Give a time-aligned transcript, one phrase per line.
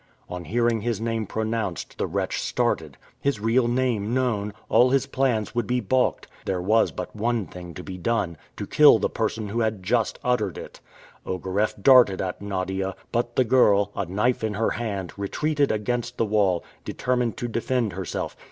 [0.27, 2.97] On hearing his name pronounced, the wretch started.
[3.19, 6.25] His real name known, all his plans would be balked.
[6.43, 10.17] There was but one thing to be done: to kill the person who had just
[10.23, 10.79] uttered it.
[11.23, 16.25] Ogareff darted at Nadia; but the girl, a knife in her hand, retreated against the
[16.25, 18.35] wall, determined to defend herself.